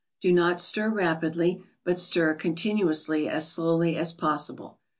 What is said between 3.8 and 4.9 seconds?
as possible.